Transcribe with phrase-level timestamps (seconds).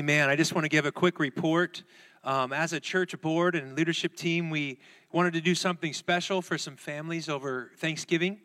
[0.00, 0.30] Amen.
[0.30, 1.82] I just want to give a quick report.
[2.24, 4.78] Um, as a church board and leadership team, we
[5.12, 8.38] wanted to do something special for some families over Thanksgiving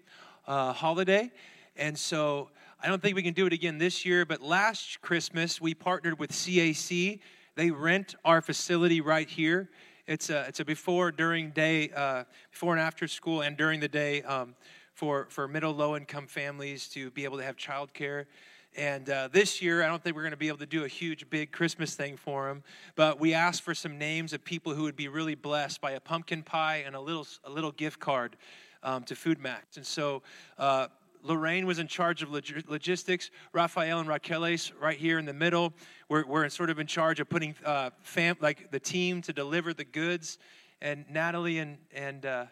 [0.48, 1.32] uh, holiday.
[1.78, 2.50] And so
[2.84, 6.20] I don't think we can do it again this year, but last Christmas we partnered
[6.20, 7.22] with CAC.
[7.56, 9.70] They rent our facility right here.
[10.08, 13.88] It's a, it's a before, during day, uh, before and after school, and during the
[13.88, 14.56] day um,
[14.94, 18.26] for, for middle, low income families to be able to have childcare.
[18.78, 20.88] And uh, this year, I don't think we're going to be able to do a
[20.90, 22.62] huge, big Christmas thing for them.
[22.96, 26.00] But we asked for some names of people who would be really blessed by a
[26.02, 28.36] pumpkin pie and a little, a little gift card
[28.84, 29.78] um, to Food Max.
[29.78, 30.24] And so
[30.58, 30.88] uh,
[31.24, 33.32] Lorraine was in charge of log- logistics.
[33.54, 35.74] Raphael and Raqueles right here in the middle.
[36.10, 39.74] We're, we're sort of in charge of putting uh, fam- like the team to deliver
[39.74, 40.38] the goods.
[40.82, 42.46] And Natalie and, and uh,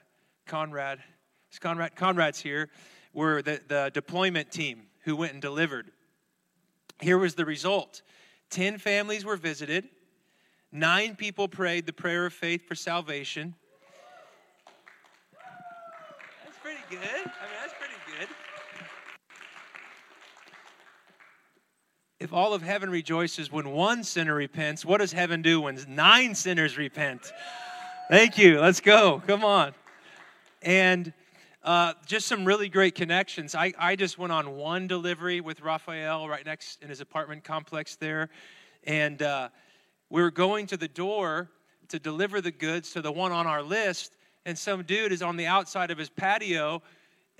[0.45, 0.99] Conrad,
[1.59, 2.69] Conrad, Conrad's here,
[3.11, 5.91] were the, the deployment team who went and delivered.
[7.03, 8.01] Here was the result
[8.49, 9.89] 10 families were visited,
[10.71, 13.55] nine people prayed the prayer of faith for salvation.
[16.45, 16.99] That's pretty good.
[16.99, 18.29] I mean, that's pretty good.
[22.19, 26.33] If all of heaven rejoices when one sinner repents, what does heaven do when nine
[26.35, 27.33] sinners repent?
[28.09, 28.61] Thank you.
[28.61, 29.21] Let's go.
[29.27, 29.73] Come on.
[30.61, 31.11] And
[31.63, 33.55] uh, just some really great connections.
[33.55, 37.95] I, I just went on one delivery with Raphael right next in his apartment complex
[37.95, 38.29] there.
[38.83, 39.49] And uh,
[40.09, 41.49] we were going to the door
[41.87, 44.17] to deliver the goods to the one on our list.
[44.45, 46.81] And some dude is on the outside of his patio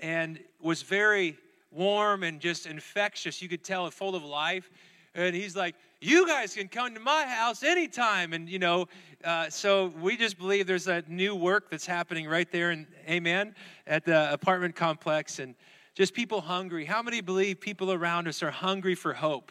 [0.00, 1.36] and was very
[1.70, 3.42] warm and just infectious.
[3.42, 4.70] You could tell, full of life.
[5.14, 5.74] And he's like,
[6.04, 8.34] You guys can come to my house anytime.
[8.34, 8.88] And, you know,
[9.24, 13.54] uh, so we just believe there's a new work that's happening right there, and amen,
[13.86, 15.54] at the apartment complex, and
[15.94, 16.84] just people hungry.
[16.84, 19.50] How many believe people around us are hungry for hope?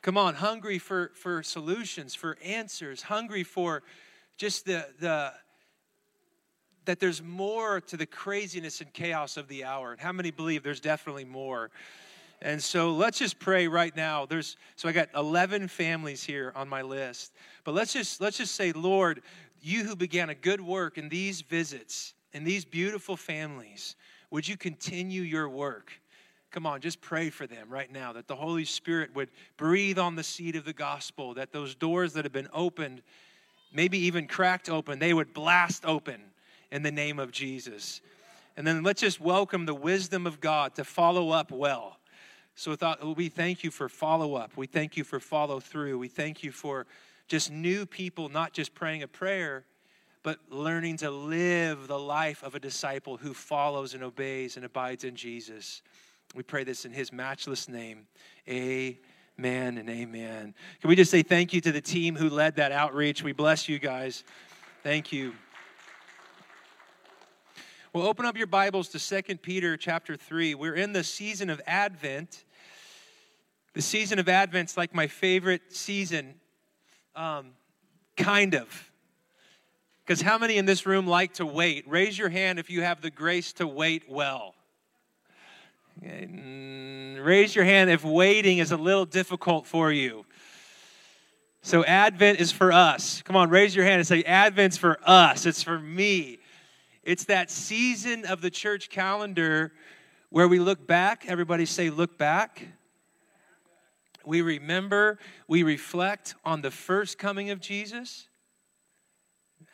[0.00, 3.82] Come on, hungry for, for solutions, for answers, hungry for
[4.38, 5.30] just the, the,
[6.86, 9.92] that there's more to the craziness and chaos of the hour.
[9.92, 11.70] And how many believe there's definitely more?
[12.42, 14.26] And so let's just pray right now.
[14.26, 17.32] There's so I got 11 families here on my list.
[17.62, 19.22] But let's just let's just say, Lord,
[19.60, 23.94] you who began a good work in these visits, in these beautiful families,
[24.30, 25.92] would you continue your work?
[26.50, 30.16] Come on, just pray for them right now that the Holy Spirit would breathe on
[30.16, 33.02] the seed of the gospel, that those doors that have been opened,
[33.72, 36.20] maybe even cracked open, they would blast open
[36.72, 38.00] in the name of Jesus.
[38.56, 41.98] And then let's just welcome the wisdom of God to follow up well
[42.54, 44.56] so thought, we thank you for follow up.
[44.56, 45.98] We thank you for follow through.
[45.98, 46.86] We thank you for
[47.28, 49.64] just new people, not just praying a prayer,
[50.22, 55.04] but learning to live the life of a disciple who follows and obeys and abides
[55.04, 55.82] in Jesus.
[56.34, 58.06] We pray this in his matchless name.
[58.48, 60.54] Amen and amen.
[60.80, 63.22] Can we just say thank you to the team who led that outreach?
[63.22, 64.24] We bless you guys.
[64.82, 65.32] Thank you.
[67.94, 70.54] Well, open up your Bibles to Second Peter chapter 3.
[70.54, 72.42] We're in the season of Advent.
[73.74, 76.36] The season of Advent's like my favorite season,
[77.14, 77.50] um,
[78.16, 78.90] kind of.
[80.06, 81.86] Because how many in this room like to wait?
[81.86, 84.54] Raise your hand if you have the grace to wait well.
[86.00, 90.24] Raise your hand if waiting is a little difficult for you.
[91.60, 93.20] So, Advent is for us.
[93.20, 95.44] Come on, raise your hand and say, Advent's for us.
[95.44, 96.38] It's for me.
[97.02, 99.72] It's that season of the church calendar
[100.30, 101.24] where we look back.
[101.26, 102.66] Everybody say, look back.
[104.24, 105.18] We remember,
[105.48, 108.28] we reflect on the first coming of Jesus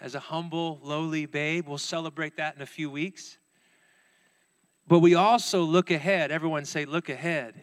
[0.01, 1.69] as a humble, lowly babe.
[1.69, 3.37] We'll celebrate that in a few weeks.
[4.87, 6.31] But we also look ahead.
[6.31, 7.61] Everyone say, look ahead.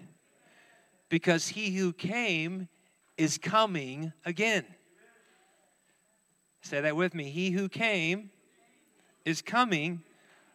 [1.09, 2.67] Because he who came
[3.17, 4.65] is coming again.
[6.61, 7.31] Say that with me.
[7.31, 8.29] He who came
[9.25, 10.03] is coming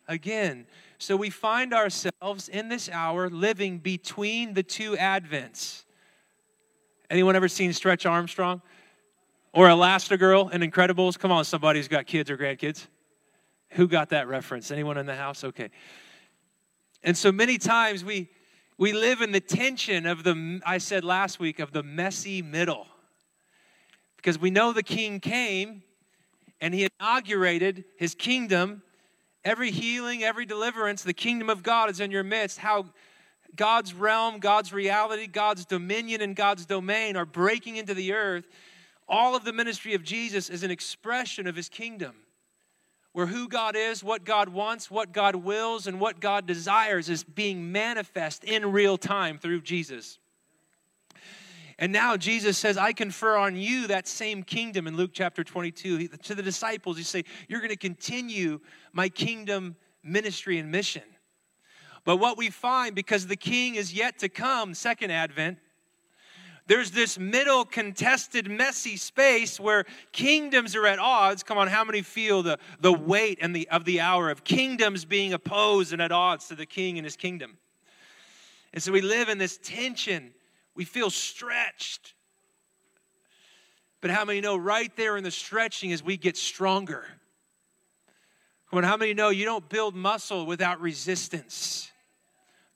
[0.09, 0.67] again.
[0.99, 5.85] So we find ourselves in this hour living between the two advents.
[7.11, 8.63] Anyone ever seen Stretch Armstrong
[9.53, 11.19] or Elastigirl in Incredibles?
[11.19, 12.87] Come on, somebody who's got kids or grandkids.
[13.71, 14.71] Who got that reference?
[14.71, 15.43] Anyone in the house?
[15.45, 15.71] Okay.
[17.03, 18.29] And so many times we
[18.77, 22.87] we live in the tension of the I said last week of the messy middle.
[24.17, 25.83] Because we know the king came
[26.61, 28.83] and he inaugurated his kingdom.
[29.45, 32.59] Every healing, every deliverance, the kingdom of God is in your midst.
[32.59, 32.87] How
[33.57, 38.47] God's realm, God's reality, God's dominion, and God's domain are breaking into the earth.
[39.09, 42.15] All of the ministry of Jesus is an expression of his kingdom,
[43.13, 47.25] where who God is, what God wants, what God wills, and what God desires is
[47.25, 50.20] being manifest in real time through Jesus.
[51.81, 56.09] And now Jesus says, I confer on you that same kingdom in Luke chapter 22.
[56.09, 58.61] To the disciples, he say, You're going to continue
[58.93, 61.03] my kingdom ministry and mission.
[62.05, 65.59] But what we find, because the king is yet to come, second advent,
[66.67, 72.03] there's this middle contested messy space where kingdoms are at odds come on how many
[72.03, 76.13] feel the, the weight and the of the hour of kingdoms being opposed and at
[76.13, 77.59] odds to the king and his kingdom
[78.73, 80.33] and so we live in this tension
[80.75, 82.15] we feel stretched
[84.01, 87.05] but how many know right there in the stretching as we get stronger
[88.71, 91.91] come on how many know you don't build muscle without resistance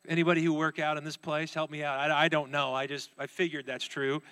[0.07, 1.99] Anybody who work out in this place, help me out.
[1.99, 2.75] I, I don't know.
[2.75, 4.23] I just I figured that's true.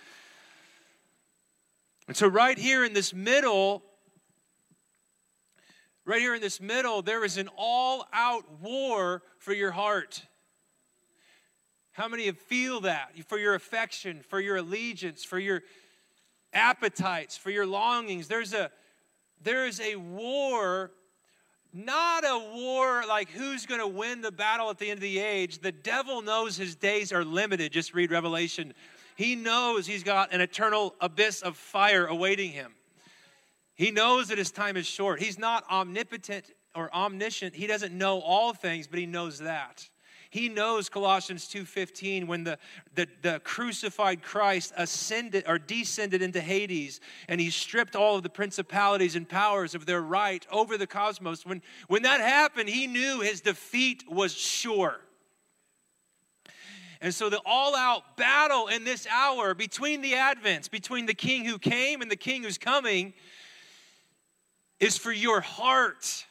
[2.08, 3.82] And so right here in this middle,
[6.04, 10.22] right here in this middle, there is an all-out war for your heart.
[11.92, 13.12] How many of feel that?
[13.26, 15.62] For your affection, for your allegiance, for your
[16.52, 18.28] appetites, for your longings.
[18.28, 18.70] There's a
[19.42, 20.92] there is a war
[21.72, 25.18] not a war like who's going to win the battle at the end of the
[25.18, 25.60] age.
[25.60, 27.72] The devil knows his days are limited.
[27.72, 28.74] Just read Revelation.
[29.16, 32.72] He knows he's got an eternal abyss of fire awaiting him.
[33.74, 35.20] He knows that his time is short.
[35.20, 37.54] He's not omnipotent or omniscient.
[37.54, 39.88] He doesn't know all things, but he knows that.
[40.32, 42.58] He knows Colossians 2:15 when the,
[42.94, 48.30] the, the crucified Christ ascended or descended into Hades and he stripped all of the
[48.30, 51.44] principalities and powers of their right over the cosmos.
[51.44, 55.00] When, when that happened, he knew his defeat was sure.
[57.02, 61.44] And so, the all out battle in this hour between the advents, between the king
[61.44, 63.12] who came and the king who's coming,
[64.80, 66.24] is for your heart.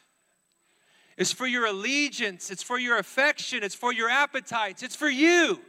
[1.16, 5.60] It's for your allegiance, it's for your affection, it's for your appetites, it's for you.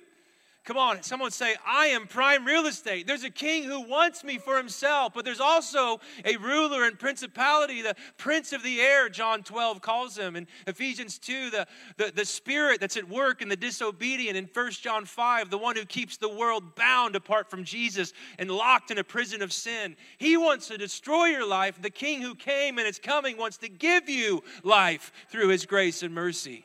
[0.65, 3.05] Come on, someone say, I am prime real estate.
[3.05, 7.81] There's a king who wants me for himself, but there's also a ruler and principality,
[7.81, 10.37] the prince of the air, John 12 calls him.
[10.37, 11.67] In Ephesians 2, the,
[11.97, 14.37] the, the spirit that's at work in the disobedient.
[14.37, 18.49] In 1 John 5, the one who keeps the world bound apart from Jesus and
[18.49, 19.97] locked in a prison of sin.
[20.17, 21.81] He wants to destroy your life.
[21.81, 26.03] The king who came and is coming wants to give you life through his grace
[26.03, 26.63] and mercy.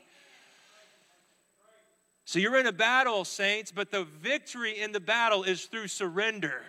[2.28, 6.60] So you're in a battle, saints, but the victory in the battle is through surrender.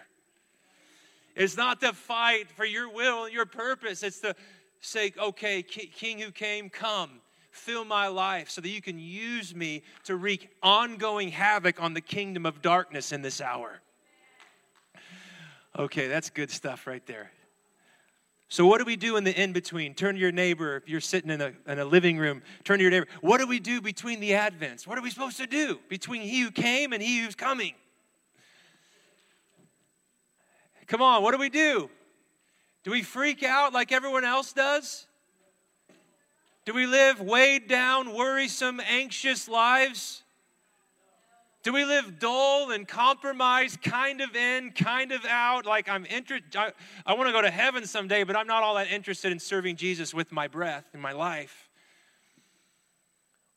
[1.35, 4.01] It's not the fight for your will and your purpose.
[4.01, 4.37] It's the
[4.79, 7.19] say, okay, King who came, come,
[7.51, 11.99] fill my life so that you can use me to wreak ongoing havoc on the
[11.99, 13.81] kingdom of darkness in this hour.
[15.77, 17.31] Okay, that's good stuff right there.
[18.51, 19.93] So, what do we do in the in between?
[19.93, 20.75] Turn to your neighbor.
[20.75, 23.07] If you're sitting in a, in a living room, turn to your neighbor.
[23.21, 24.87] What do we do between the advents?
[24.87, 27.75] What are we supposed to do between he who came and he who's coming?
[30.87, 31.91] Come on, what do we do?
[32.83, 35.05] Do we freak out like everyone else does?
[36.65, 40.23] Do we live weighed down, worrisome, anxious lives?
[41.61, 45.65] Do we live dull and compromised, kind of in, kind of out?
[45.65, 46.71] Like I'm interested, I,
[47.05, 49.75] I want to go to heaven someday, but I'm not all that interested in serving
[49.75, 51.69] Jesus with my breath and my life.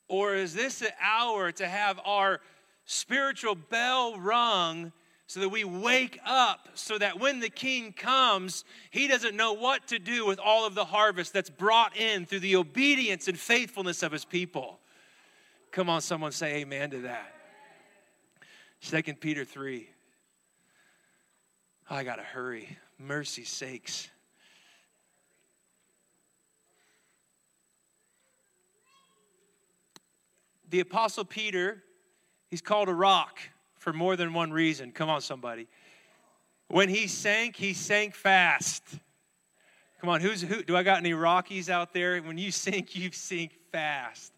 [0.09, 2.41] Or is this an hour to have our
[2.85, 4.91] spiritual bell rung
[5.27, 9.87] so that we wake up so that when the king comes, he doesn't know what
[9.87, 14.03] to do with all of the harvest that's brought in through the obedience and faithfulness
[14.03, 14.79] of his people?
[15.71, 17.32] Come on, someone say amen to that.
[18.83, 19.89] Second Peter 3.
[21.89, 22.77] Oh, I got to hurry.
[22.99, 24.09] Mercy sakes.
[30.69, 31.81] The Apostle Peter,
[32.49, 33.39] he's called a rock
[33.79, 34.91] for more than one reason.
[34.91, 35.69] Come on, somebody.
[36.67, 38.83] When he sank, he sank fast.
[40.01, 40.61] Come on, who's who?
[40.61, 42.21] Do I got any Rockies out there?
[42.21, 44.33] When you sink, you sink fast.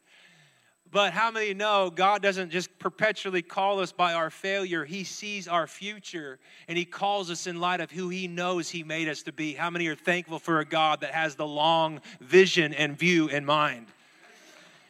[0.92, 4.86] But how many know God doesn't just perpetually call us by our failure?
[4.86, 8.84] He sees our future and He calls us in light of who He knows He
[8.84, 9.54] made us to be.
[9.54, 13.46] How many are thankful for a God that has the long vision and view in
[13.46, 13.88] mind?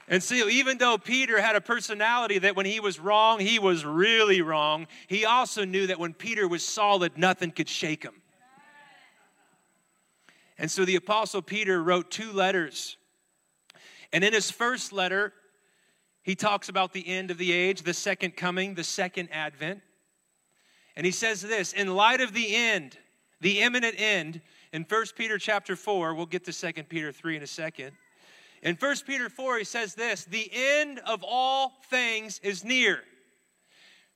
[0.08, 3.84] And so, even though Peter had a personality that when he was wrong, he was
[3.84, 8.22] really wrong, he also knew that when Peter was solid, nothing could shake him.
[10.60, 12.98] And so, the Apostle Peter wrote two letters.
[14.14, 15.34] And in his first letter,
[16.25, 19.82] he talks about the end of the age, the second coming, the second advent.
[20.96, 22.98] And he says this in light of the end,
[23.41, 24.41] the imminent end,
[24.74, 27.91] in 1 Peter chapter 4, we'll get to 2 Peter 3 in a second.
[28.63, 33.01] In 1 Peter 4, he says this the end of all things is near.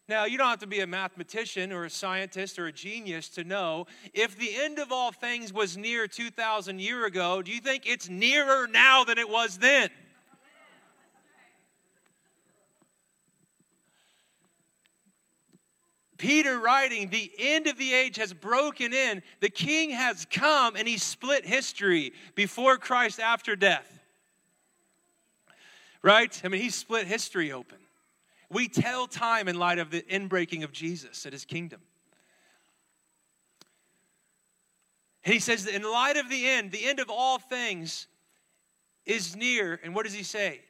[0.08, 3.44] Now, you don't have to be a mathematician or a scientist or a genius to
[3.44, 3.86] know
[4.16, 8.10] if the end of all things was near 2,000 years ago, do you think it's
[8.10, 9.92] nearer now than it was then?
[16.20, 19.24] Peter writing, the end of the age has broken in.
[19.40, 24.00] The king has come and he split history before Christ, after death.
[26.04, 26.40] Right?
[26.44, 27.78] I mean, he split history open.
[28.52, 31.80] We tell time in light of the inbreaking of Jesus at his kingdom.
[35.24, 38.08] And he says in light of the end, the end of all things
[39.06, 39.80] is near.
[39.84, 40.62] And what does he say?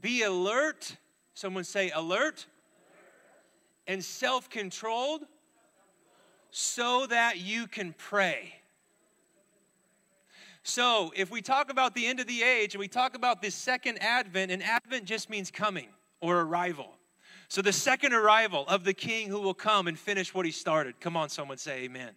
[0.00, 0.96] Be alert.
[1.34, 2.46] Someone say, alert
[3.86, 5.22] and self controlled
[6.50, 8.54] so that you can pray.
[10.62, 13.54] So, if we talk about the end of the age and we talk about this
[13.54, 15.88] second advent, and advent just means coming
[16.20, 16.94] or arrival.
[17.48, 20.98] So, the second arrival of the king who will come and finish what he started.
[20.98, 22.10] Come on, someone say amen.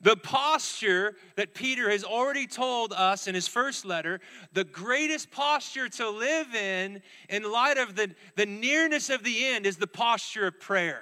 [0.00, 4.20] The posture that Peter has already told us in his first letter,
[4.52, 9.66] the greatest posture to live in, in light of the, the nearness of the end,
[9.66, 11.00] is the posture of prayer.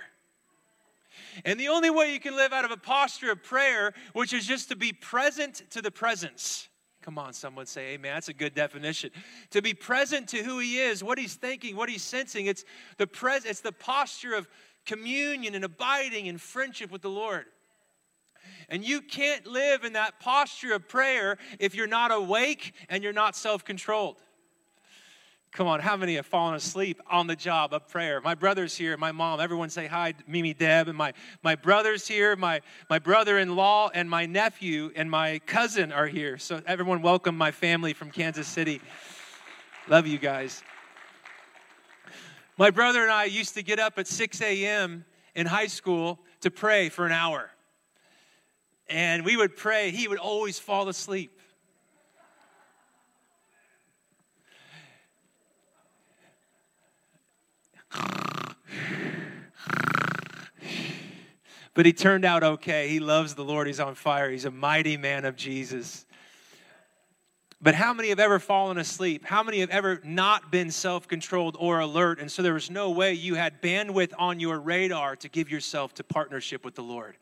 [1.45, 4.47] And the only way you can live out of a posture of prayer, which is
[4.47, 6.69] just to be present to the presence.
[7.03, 8.15] Come on, someone say amen.
[8.15, 9.11] That's a good definition.
[9.51, 12.47] To be present to who he is, what he's thinking, what he's sensing.
[12.47, 12.65] It's
[12.97, 14.49] the pres- it's the posture of
[14.87, 17.45] communion and abiding in friendship with the Lord.
[18.69, 23.13] And you can't live in that posture of prayer if you're not awake and you're
[23.13, 24.17] not self controlled.
[25.55, 28.21] Come on, how many have fallen asleep on the job of prayer?
[28.21, 31.13] My brother's here, my mom, everyone say hi, Mimi Deb, and my,
[31.45, 32.61] my brother's here, my,
[32.91, 36.39] my brother in law, and my nephew and my cousin are here.
[36.39, 38.81] So, everyone, welcome my family from Kansas City.
[39.87, 40.61] Love you guys.
[42.59, 45.05] My brother and I used to get up at 6 a.m.
[45.37, 47.54] in high school to pray for an hour
[48.89, 49.91] and we would pray.
[49.91, 51.41] He would always fall asleep.
[61.75, 62.89] But he turned out okay.
[62.89, 63.67] He loves the Lord.
[63.67, 64.31] He's on fire.
[64.31, 66.07] He's a mighty man of Jesus.
[67.61, 69.25] But how many have ever fallen asleep?
[69.25, 72.21] How many have ever not been self controlled or alert?
[72.21, 75.95] And so there was no way you had bandwidth on your radar to give yourself
[75.95, 77.17] to partnership with the Lord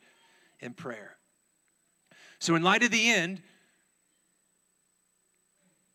[0.60, 1.16] in prayer.
[2.42, 3.40] So, in light of the end,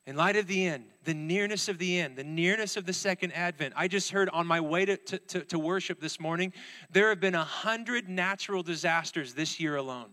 [0.06, 3.34] in light of the end, the nearness of the end, the nearness of the second
[3.34, 6.54] advent, I just heard on my way to, to, to worship this morning,
[6.90, 10.12] there have been a hundred natural disasters this year alone.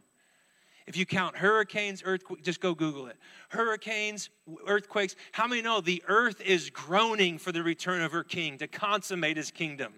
[0.89, 3.17] If you count hurricanes, earthquakes, just go Google it.
[3.51, 4.29] Hurricanes,
[4.67, 5.15] earthquakes.
[5.31, 9.37] How many know the earth is groaning for the return of her king to consummate
[9.37, 9.95] his kingdom?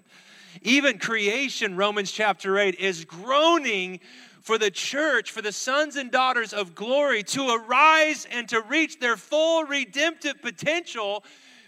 [0.61, 4.01] Even creation, Romans chapter 8, is groaning
[4.47, 9.01] for the church, for the sons and daughters of glory to arise and to reach
[9.01, 11.25] their full redemptive potential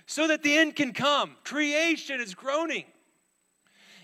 [0.07, 1.35] so that the end can come.
[1.43, 2.85] Creation is groaning.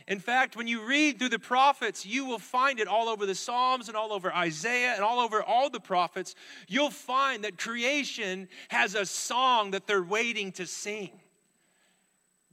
[0.08, 3.34] In fact, when you read through the prophets, you will find it all over the
[3.36, 6.34] Psalms and all over Isaiah and all over all the prophets.
[6.66, 11.12] You'll find that creation has a song that they're waiting to sing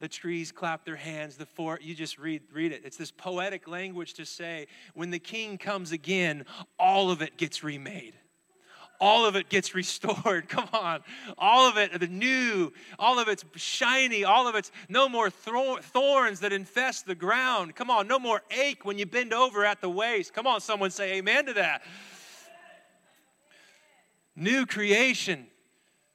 [0.02, 2.82] the trees clap their hands the four you just read read it.
[2.84, 6.46] It's this poetic language to say when the king comes again
[6.78, 8.16] all of it gets remade.
[9.00, 10.50] All of it gets restored.
[10.50, 11.02] Come on.
[11.38, 16.40] All of it the new all of it's shiny all of it's no more thorns
[16.40, 17.76] that infest the ground.
[17.76, 20.34] Come on no more ache when you bend over at the waist.
[20.34, 21.84] Come on someone say amen to that.
[24.36, 25.46] New creation.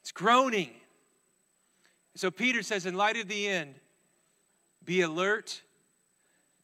[0.00, 0.70] It's groaning
[2.18, 3.74] so Peter says, in light of the end,
[4.84, 5.62] be alert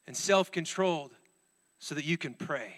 [0.06, 1.12] and self controlled
[1.78, 2.74] so that you can pray.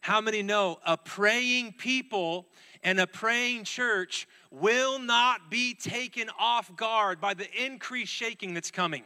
[0.00, 2.48] How many know a praying people
[2.82, 8.70] and a praying church will not be taken off guard by the increased shaking that's
[8.70, 9.04] coming?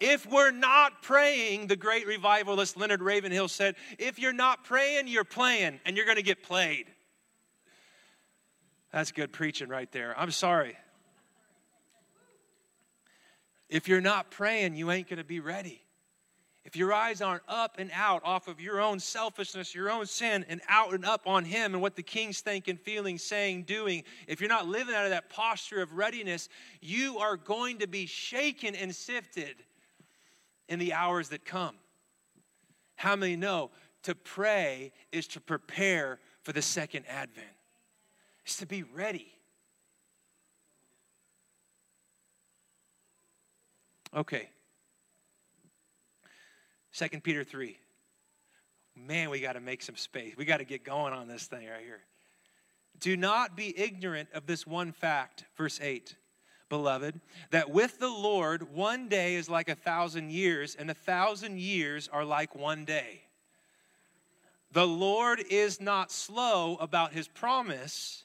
[0.00, 5.24] If we're not praying, the great revivalist Leonard Ravenhill said, if you're not praying, you're
[5.24, 6.86] playing and you're going to get played.
[8.92, 10.18] That's good preaching right there.
[10.18, 10.76] I'm sorry.
[13.68, 15.82] If you're not praying, you ain't going to be ready.
[16.64, 20.44] If your eyes aren't up and out off of your own selfishness, your own sin,
[20.50, 24.40] and out and up on Him and what the King's thinking, feeling, saying, doing, if
[24.40, 26.50] you're not living out of that posture of readiness,
[26.82, 29.56] you are going to be shaken and sifted
[30.68, 31.74] in the hours that come.
[32.96, 33.70] How many know
[34.02, 37.46] to pray is to prepare for the second advent?
[38.44, 39.37] It's to be ready.
[44.16, 44.48] Okay.
[46.92, 47.78] 2 Peter 3.
[48.96, 50.34] Man, we got to make some space.
[50.36, 52.00] We got to get going on this thing right here.
[53.00, 56.16] Do not be ignorant of this one fact, verse 8,
[56.68, 61.60] beloved, that with the Lord, one day is like a thousand years, and a thousand
[61.60, 63.22] years are like one day.
[64.72, 68.24] The Lord is not slow about his promise,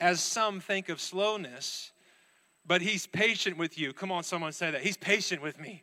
[0.00, 1.90] as some think of slowness,
[2.66, 3.92] but he's patient with you.
[3.92, 4.82] Come on, someone say that.
[4.82, 5.82] He's patient with me.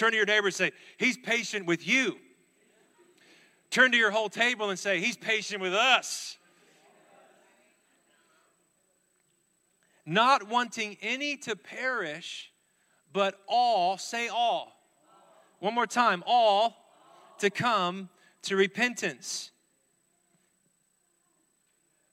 [0.00, 2.16] Turn to your neighbor and say, He's patient with you.
[3.70, 6.38] Turn to your whole table and say, He's patient with us.
[10.06, 12.50] Not wanting any to perish,
[13.12, 14.72] but all, say all.
[15.58, 16.74] One more time, all
[17.38, 18.08] to come
[18.42, 19.50] to repentance.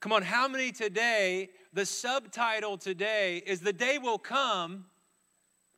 [0.01, 4.85] Come on, how many today, the subtitle today is The Day Will Come,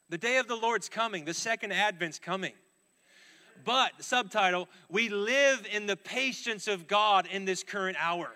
[0.08, 2.54] the day of the Lord's coming, the second Advent's coming.
[3.66, 8.32] But, subtitle, we live in the patience of God in this current hour.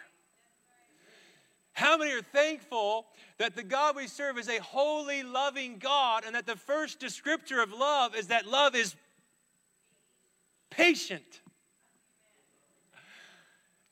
[1.72, 3.06] How many are thankful
[3.38, 7.64] that the God we serve is a holy, loving God, and that the first descriptor
[7.64, 8.94] of love is that love is
[10.70, 11.40] patient?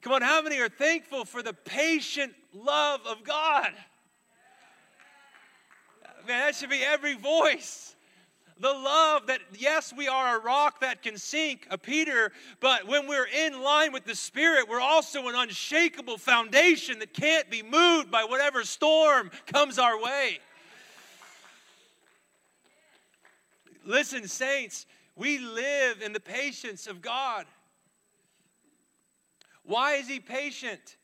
[0.01, 3.72] Come on, how many are thankful for the patient love of God?
[6.27, 7.96] Man, that should be every voice.
[8.60, 13.08] The love that, yes, we are a rock that can sink, a Peter, but when
[13.08, 18.12] we're in line with the Spirit, we're also an unshakable foundation that can't be moved
[18.12, 20.39] by whatever storm comes our way.
[23.84, 27.46] Listen, saints, we live in the patience of God.
[29.63, 30.98] Why is he patient?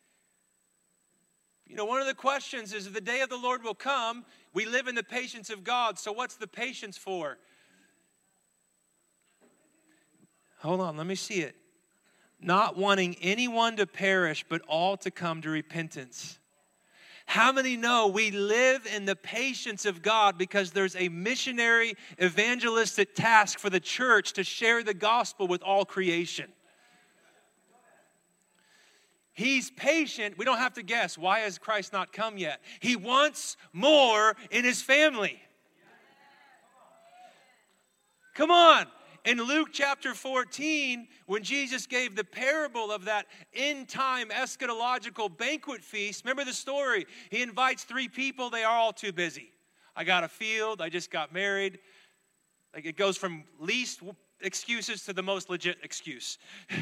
[1.68, 4.26] You know, one of the questions is the day of the Lord will come.
[4.54, 6.00] We live in the patience of God.
[6.00, 7.38] So, what's the patience for?
[10.60, 11.56] Hold on, let me see it.
[12.40, 16.40] Not wanting anyone to perish, but all to come to repentance.
[17.26, 23.16] How many know we live in the patience of God because there's a missionary evangelistic
[23.16, 26.50] task for the church to share the gospel with all creation?
[29.38, 30.36] He's patient.
[30.36, 31.16] We don't have to guess.
[31.16, 32.60] Why has Christ not come yet?
[32.80, 35.40] He wants more in his family.
[38.34, 38.88] Come on.
[39.26, 45.84] In Luke chapter 14, when Jesus gave the parable of that end time eschatological banquet
[45.84, 47.06] feast, remember the story?
[47.30, 49.52] He invites three people, they are all too busy.
[49.96, 51.78] I got a field, I just got married.
[52.74, 54.02] Like it goes from least
[54.42, 56.40] excuses to the most legit excuse.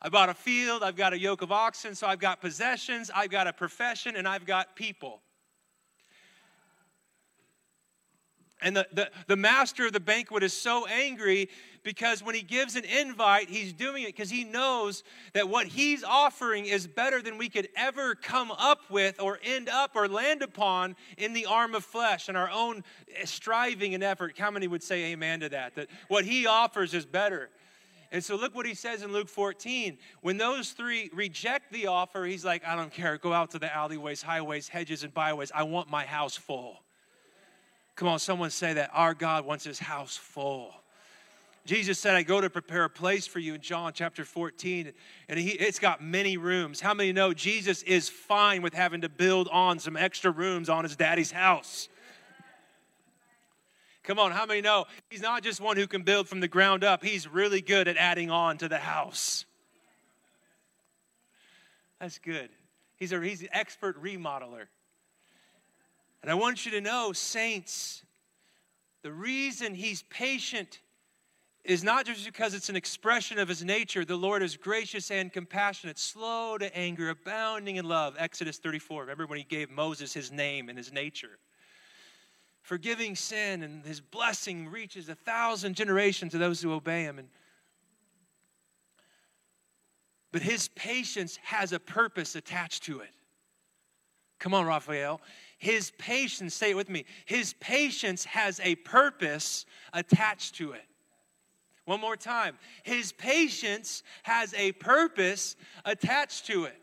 [0.00, 3.30] I bought a field, I've got a yoke of oxen, so I've got possessions, I've
[3.30, 5.22] got a profession, and I've got people.
[8.60, 11.48] And the, the, the master of the banquet is so angry
[11.84, 16.02] because when he gives an invite, he's doing it because he knows that what he's
[16.02, 20.42] offering is better than we could ever come up with or end up or land
[20.42, 22.82] upon in the arm of flesh and our own
[23.24, 24.36] striving and effort.
[24.36, 25.76] How many would say amen to that?
[25.76, 27.50] That what he offers is better.
[28.10, 29.98] And so look what he says in Luke 14.
[30.22, 33.18] When those three reject the offer, he's like, I don't care.
[33.18, 35.52] Go out to the alleyways, highways, hedges, and byways.
[35.54, 36.82] I want my house full.
[37.96, 38.90] Come on, someone say that.
[38.94, 40.72] Our God wants his house full.
[41.66, 44.90] Jesus said, I go to prepare a place for you in John chapter 14,
[45.28, 46.80] and he, it's got many rooms.
[46.80, 50.84] How many know Jesus is fine with having to build on some extra rooms on
[50.84, 51.90] his daddy's house?
[54.08, 56.82] Come on, how many know he's not just one who can build from the ground
[56.82, 59.44] up, he's really good at adding on to the house.
[62.00, 62.48] That's good.
[62.96, 64.68] He's, a, he's an expert remodeler.
[66.22, 68.02] And I want you to know, saints,
[69.02, 70.80] the reason he's patient
[71.62, 74.06] is not just because it's an expression of his nature.
[74.06, 78.16] The Lord is gracious and compassionate, slow to anger, abounding in love.
[78.18, 79.02] Exodus 34.
[79.02, 81.38] Remember when he gave Moses his name and his nature?
[82.68, 87.18] Forgiving sin, and his blessing reaches a thousand generations of those who obey him.
[87.18, 87.28] And,
[90.32, 93.08] but his patience has a purpose attached to it.
[94.38, 95.22] Come on, Raphael.
[95.56, 100.84] His patience, say it with me, his patience has a purpose attached to it.
[101.86, 102.58] One more time.
[102.82, 106.76] His patience has a purpose attached to it.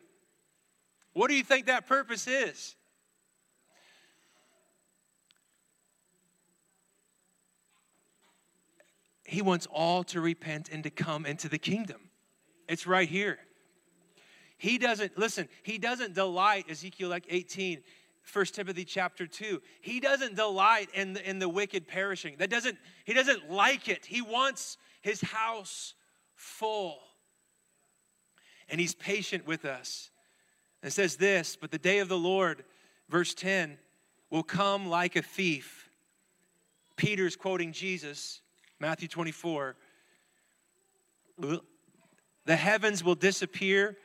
[1.13, 2.75] What do you think that purpose is?
[9.25, 12.09] He wants all to repent and to come into the kingdom.
[12.69, 13.39] It's right here.
[14.57, 17.81] He doesn't, listen, he doesn't delight, Ezekiel like 18,
[18.31, 19.61] 1 Timothy chapter 2.
[19.81, 22.35] He doesn't delight in the, in the wicked perishing.
[22.37, 24.05] That doesn't, he doesn't like it.
[24.05, 25.93] He wants his house
[26.35, 26.99] full.
[28.69, 30.09] And he's patient with us.
[30.81, 32.63] It says this, but the day of the Lord,
[33.09, 33.77] verse 10,
[34.29, 35.89] will come like a thief.
[36.95, 38.41] Peter's quoting Jesus,
[38.79, 39.75] Matthew 24.
[42.45, 43.97] The heavens will disappear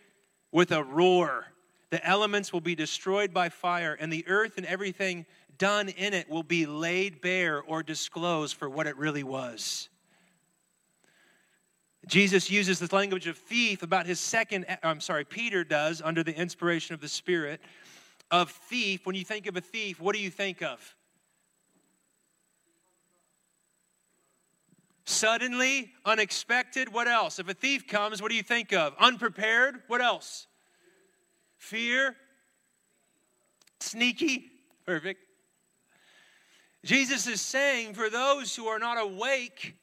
[0.52, 1.46] with a roar.
[1.90, 5.26] The elements will be destroyed by fire, and the earth and everything
[5.58, 9.88] done in it will be laid bare or disclosed for what it really was.
[12.06, 16.22] Jesus uses this language of thief about his second, eh, I'm sorry, Peter does under
[16.22, 17.60] the inspiration of the Spirit.
[18.30, 20.96] Of thief, when you think of a thief, what do you think of?
[25.10, 27.40] Suddenly, unexpected, what else?
[27.40, 28.94] If a thief comes, what do you think of?
[28.96, 30.46] Unprepared, what else?
[31.58, 32.14] Fear,
[33.80, 34.44] sneaky,
[34.86, 35.18] perfect.
[36.84, 39.74] Jesus is saying for those who are not awake,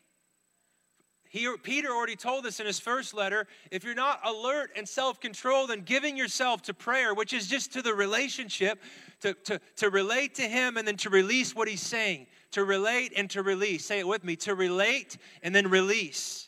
[1.30, 5.20] he, Peter already told us in his first letter if you're not alert and self
[5.20, 8.82] controlled and giving yourself to prayer, which is just to the relationship,
[9.22, 13.14] to, to, to relate to him and then to release what he's saying, to relate
[13.16, 13.86] and to release.
[13.86, 16.48] Say it with me to relate and then release.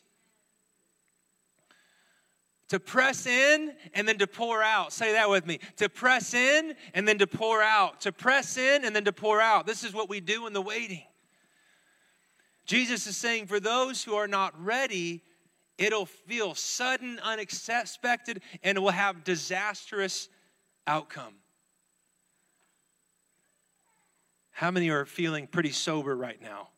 [2.69, 4.93] To press in and then to pour out.
[4.93, 5.59] Say that with me.
[5.77, 8.01] To press in and then to pour out.
[8.01, 9.65] To press in and then to pour out.
[9.65, 11.03] This is what we do in the waiting.
[12.69, 15.23] Jesus is saying, for those who are not ready,
[15.79, 20.29] it'll feel sudden, unexpected, and it will have disastrous
[20.85, 21.33] outcome.
[24.51, 26.69] How many are feeling pretty sober right now?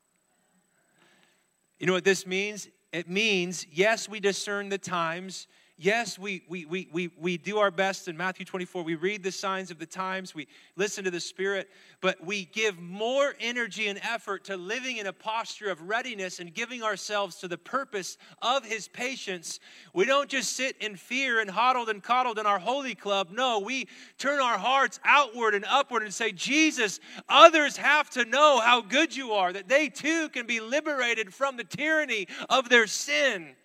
[1.78, 2.70] You know what this means?
[2.94, 5.46] It means, yes, we discern the times.
[5.78, 8.84] Yes, we, we, we, we, we do our best in Matthew 24.
[8.84, 11.70] We read the signs of the times, we listen to the Spirit,
[12.02, 16.54] but we give more energy and effort to living in a posture of readiness and
[16.54, 19.60] giving ourselves to the purpose of His patience.
[19.92, 23.30] We don't just sit in fear and huddled and coddled in our holy club.
[23.32, 23.88] No, we
[24.20, 29.16] turn our hearts outward and upward and say, Jesus, others have to know how good
[29.16, 33.56] you are, that they too can be liberated from the tyranny of their sin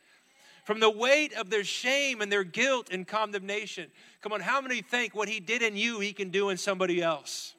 [0.67, 3.89] from the weight of their shame and their guilt and condemnation.
[4.21, 7.01] Come on, how many think what he did in you, he can do in somebody
[7.01, 7.55] else?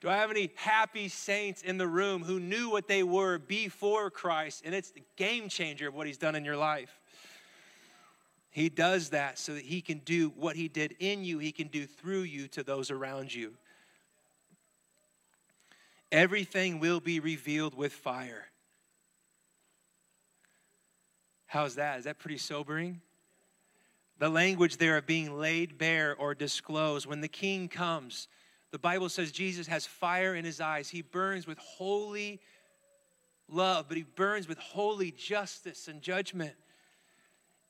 [0.00, 4.08] Do I have any happy saints in the room who knew what they were before
[4.08, 4.62] Christ?
[4.64, 6.98] And it's the game changer of what he's done in your life.
[8.50, 11.68] He does that so that he can do what he did in you, he can
[11.68, 13.52] do through you to those around you.
[16.10, 18.46] Everything will be revealed with fire.
[21.54, 22.00] How's that?
[22.00, 23.00] Is that pretty sobering?
[24.18, 27.06] The language there of being laid bare or disclosed.
[27.06, 28.26] When the king comes,
[28.72, 30.88] the Bible says Jesus has fire in his eyes.
[30.88, 32.40] He burns with holy
[33.48, 36.54] love, but he burns with holy justice and judgment.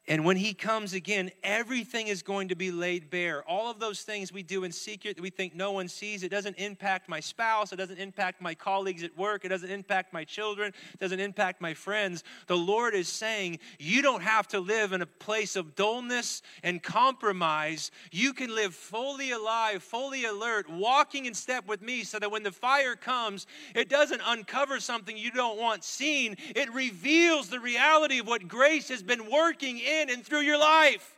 [0.06, 3.42] And when he comes again, everything is going to be laid bare.
[3.48, 6.28] All of those things we do in secret that we think no one sees, it
[6.28, 10.22] doesn't impact my spouse, it doesn't impact my colleagues at work, it doesn't impact my
[10.22, 12.22] children, it doesn't impact my friends.
[12.48, 16.82] The Lord is saying, You don't have to live in a place of dullness and
[16.82, 17.90] compromise.
[18.12, 22.42] You can live fully alive, fully alert, walking in step with me so that when
[22.42, 28.18] the fire comes, it doesn't uncover something you don't want seen, it reveals the reality
[28.18, 31.14] of what grace has been working in in and through your life.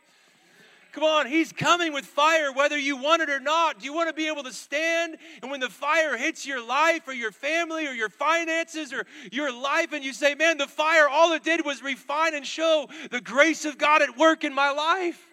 [0.97, 3.79] Come on, He's coming with fire whether you want it or not.
[3.79, 5.17] Do you want to be able to stand?
[5.43, 9.53] And when the fire hits your life or your family or your finances or your
[9.53, 13.21] life, and you say, Man, the fire, all it did was refine and show the
[13.21, 15.23] grace of God at work in my life.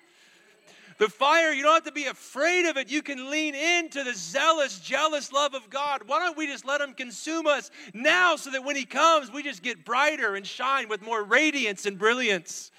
[0.98, 2.88] The fire, you don't have to be afraid of it.
[2.90, 6.02] You can lean into the zealous, jealous love of God.
[6.06, 9.42] Why don't we just let Him consume us now so that when He comes, we
[9.42, 12.70] just get brighter and shine with more radiance and brilliance?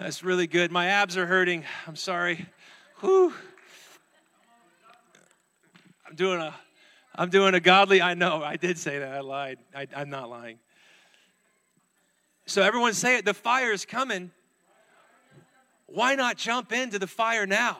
[0.00, 0.72] That's really good.
[0.72, 1.62] My abs are hurting.
[1.86, 2.46] I'm sorry.
[3.00, 3.34] Whew.
[6.08, 6.54] I'm doing a
[7.14, 8.42] I'm doing a godly I know.
[8.42, 9.12] I did say that.
[9.12, 9.58] I lied.
[9.74, 10.58] I, I'm not lying.
[12.46, 13.26] So everyone say it.
[13.26, 14.30] The fire is coming.
[15.84, 17.76] Why not jump into the fire now?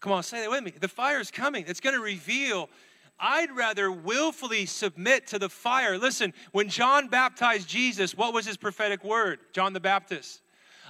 [0.00, 0.72] Come on, say that with me.
[0.80, 1.66] The fire is coming.
[1.68, 2.70] It's going to reveal
[3.18, 5.98] I'd rather willfully submit to the fire.
[5.98, 9.38] Listen, when John baptized Jesus, what was his prophetic word?
[9.52, 10.42] John the Baptist.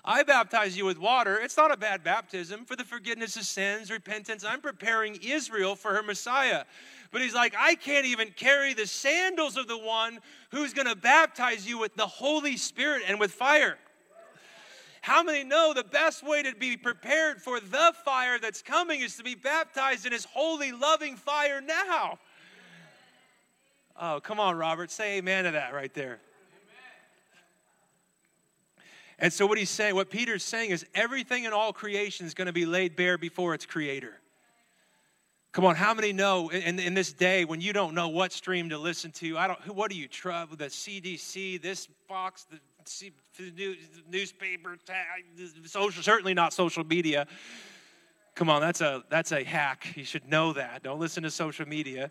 [0.05, 1.39] I baptize you with water.
[1.41, 4.45] It's not a bad baptism for the forgiveness of sins, repentance.
[4.45, 6.65] I'm preparing Israel for her Messiah.
[7.11, 10.95] But he's like, I can't even carry the sandals of the one who's going to
[10.95, 13.79] baptize you with the Holy Spirit and with fire.
[15.07, 19.17] How many know the best way to be prepared for the fire that's coming is
[19.19, 22.19] to be baptized in His holy, loving fire now?
[23.97, 24.91] Oh, come on, Robert.
[24.91, 26.19] Say amen to that right there.
[29.21, 32.47] And so, what he's saying, what Peter's saying is everything in all creation is going
[32.47, 34.21] to be laid bare before its creator.
[35.53, 38.71] Come on, how many know in, in this day when you don't know what stream
[38.71, 39.39] to listen to?
[39.39, 39.69] I don't.
[39.69, 40.59] What do you trust?
[40.59, 42.59] The CDC, this Fox, the,
[43.37, 43.77] the
[44.11, 44.77] newspaper,
[45.65, 46.03] social.
[46.03, 47.27] Certainly not social media.
[48.35, 49.95] Come on, that's a that's a hack.
[49.97, 50.83] You should know that.
[50.83, 52.11] Don't listen to social media.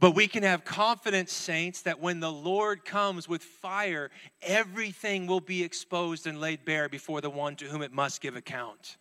[0.00, 4.10] But we can have confidence, saints, that when the Lord comes with fire,
[4.42, 8.36] everything will be exposed and laid bare before the one to whom it must give
[8.36, 8.96] account.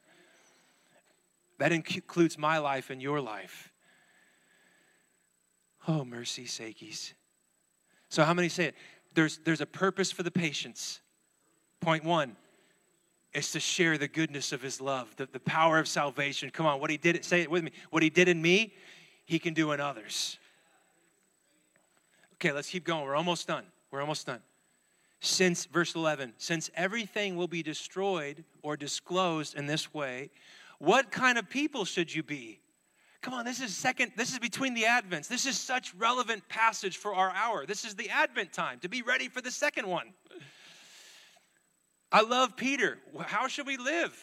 [1.59, 3.71] That includes my life and your life.
[5.87, 7.13] Oh, mercy sakies.
[8.09, 8.75] So, how many say it?
[9.13, 11.01] There's, there's a purpose for the patience.
[11.79, 12.35] Point one
[13.33, 16.49] is to share the goodness of his love, the, the power of salvation.
[16.49, 17.71] Come on, what he did, say it with me.
[17.89, 18.73] What he did in me,
[19.25, 20.37] he can do in others.
[22.35, 23.03] Okay, let's keep going.
[23.03, 23.65] We're almost done.
[23.91, 24.41] We're almost done.
[25.19, 30.29] Since, verse 11, since everything will be destroyed or disclosed in this way,
[30.79, 32.59] what kind of people should you be?
[33.21, 35.27] Come on, this is second, this is between the Advents.
[35.27, 37.65] This is such relevant passage for our hour.
[37.65, 40.13] This is the Advent time to be ready for the second one.
[42.11, 42.99] I love Peter.
[43.25, 44.15] How should we live?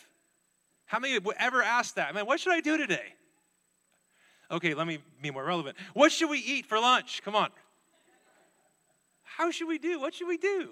[0.86, 2.08] How many would ever ask that?
[2.08, 3.14] I mean, what should I do today?
[4.50, 5.76] Okay, let me be more relevant.
[5.92, 7.22] What should we eat for lunch?
[7.24, 7.50] Come on.
[9.22, 10.00] How should we do?
[10.00, 10.70] What should we do?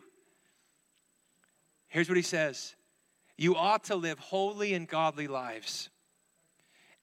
[1.89, 2.75] Here's what he says
[3.37, 5.91] You ought to live holy and godly lives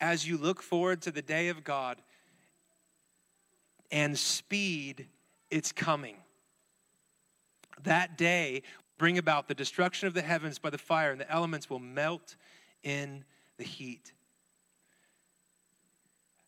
[0.01, 1.97] as you look forward to the day of God
[3.91, 5.07] and speed
[5.49, 6.15] its coming.
[7.83, 8.63] That day
[8.97, 12.35] bring about the destruction of the heavens by the fire, and the elements will melt
[12.83, 13.23] in
[13.57, 14.13] the heat.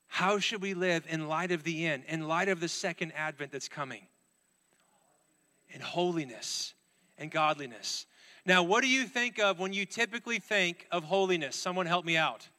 [0.07, 3.51] How should we live in light of the end, in light of the second advent
[3.53, 4.01] that's coming?
[5.69, 6.73] In holiness
[7.17, 8.05] and godliness.
[8.45, 11.55] Now, what do you think of when you typically think of holiness?
[11.55, 12.49] Someone help me out.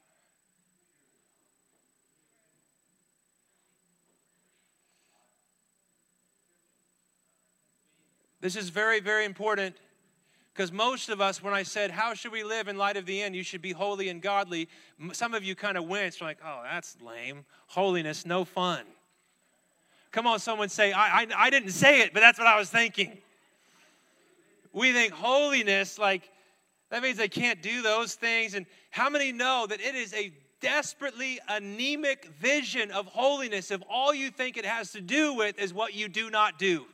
[8.43, 9.77] This is very, very important
[10.53, 13.23] because most of us, when I said, How should we live in light of the
[13.23, 13.37] end?
[13.37, 14.69] You should be holy and godly.
[15.13, 17.45] Some of you kind of winced, like, Oh, that's lame.
[17.69, 18.83] Holiness, no fun.
[20.11, 22.69] Come on, someone say, I, I, I didn't say it, but that's what I was
[22.69, 23.17] thinking.
[24.73, 26.29] We think holiness, like,
[26.91, 28.55] that means I can't do those things.
[28.55, 34.13] And how many know that it is a desperately anemic vision of holiness if all
[34.13, 36.87] you think it has to do with is what you do not do?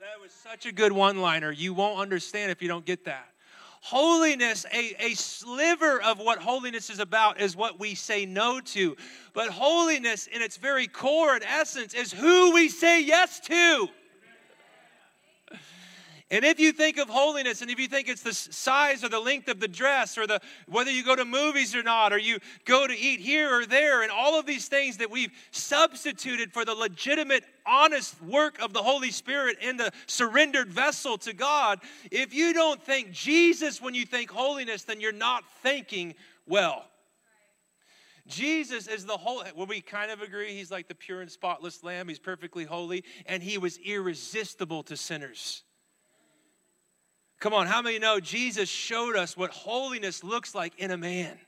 [0.00, 1.50] That was such a good one liner.
[1.50, 3.26] You won't understand if you don't get that.
[3.80, 8.96] Holiness, a, a sliver of what holiness is about, is what we say no to.
[9.32, 13.88] But holiness, in its very core and essence, is who we say yes to.
[16.30, 19.18] And if you think of holiness, and if you think it's the size or the
[19.18, 22.38] length of the dress, or the whether you go to movies or not, or you
[22.66, 26.66] go to eat here or there, and all of these things that we've substituted for
[26.66, 32.34] the legitimate, honest work of the Holy Spirit in the surrendered vessel to God, if
[32.34, 36.14] you don't think Jesus when you think holiness, then you're not thinking
[36.46, 36.84] well.
[38.26, 41.82] Jesus is the whole, well, we kind of agree he's like the pure and spotless
[41.82, 42.08] lamb.
[42.08, 45.62] He's perfectly holy, and he was irresistible to sinners.
[47.40, 51.38] Come on, how many know Jesus showed us what holiness looks like in a man?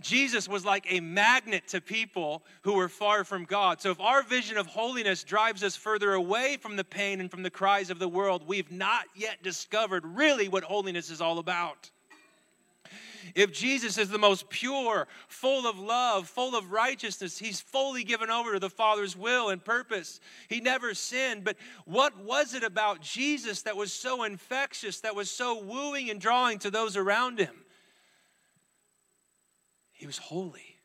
[0.00, 3.80] Jesus was like a magnet to people who were far from God.
[3.80, 7.42] So, if our vision of holiness drives us further away from the pain and from
[7.42, 11.90] the cries of the world, we've not yet discovered really what holiness is all about.
[13.34, 18.30] If Jesus is the most pure, full of love, full of righteousness, he's fully given
[18.30, 20.20] over to the Father's will and purpose.
[20.48, 21.44] He never sinned.
[21.44, 26.20] But what was it about Jesus that was so infectious, that was so wooing and
[26.20, 27.54] drawing to those around him?
[29.92, 30.76] He was holy.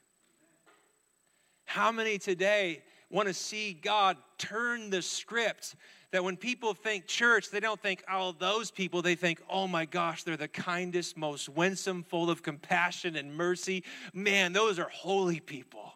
[1.65, 5.75] How many today want to see God turn the script
[6.13, 9.01] that when people think church, they don't think, oh, those people.
[9.01, 13.83] They think, oh my gosh, they're the kindest, most winsome, full of compassion and mercy.
[14.13, 15.95] Man, those are holy people.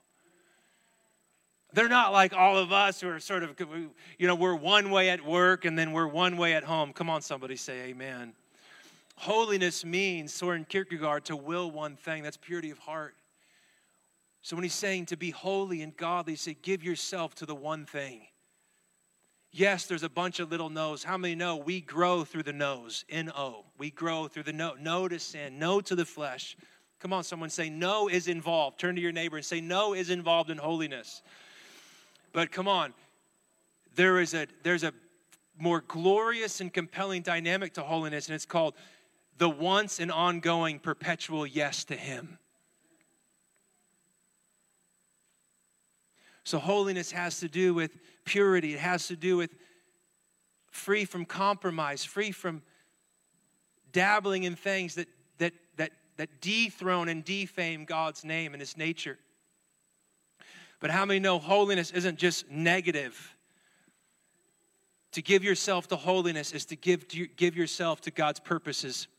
[1.71, 3.56] They're not like all of us who are sort of,
[4.17, 6.93] you know, we're one way at work and then we're one way at home.
[6.93, 8.34] Come on, somebody say amen.
[9.17, 12.23] Holiness means, Soren Kierkegaard, to will one thing.
[12.23, 13.13] That's purity of heart.
[14.41, 17.53] So when he's saying to be holy and godly, he said, give yourself to the
[17.53, 18.21] one thing.
[19.51, 21.03] Yes, there's a bunch of little no's.
[21.03, 23.05] How many know we grow through the no's?
[23.10, 23.65] N O.
[23.77, 24.75] We grow through the no.
[24.79, 26.55] No to sin, no to the flesh,
[26.99, 28.79] Come on, someone say, no is involved.
[28.79, 31.21] Turn to your neighbor and say, no is involved in holiness.
[32.33, 32.93] But come on,
[33.95, 34.93] there is a, there's a
[35.60, 38.73] more glorious and compelling dynamic to holiness, and it's called
[39.38, 42.39] the once and ongoing perpetual yes to Him.
[46.47, 47.91] So, holiness has to do with
[48.23, 49.53] purity, it has to do with
[50.71, 52.62] free from compromise, free from
[53.91, 59.19] dabbling in things that, that, that, that dethrone and defame God's name and His nature.
[60.79, 63.36] But how many know holiness isn't just negative?
[65.12, 69.10] To give yourself to holiness is to give, to, give yourself to God's purposes.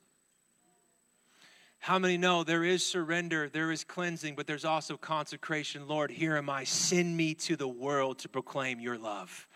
[1.81, 5.87] How many know there is surrender, there is cleansing, but there's also consecration?
[5.87, 6.65] Lord, here am I.
[6.65, 9.47] Send me to the world to proclaim your love.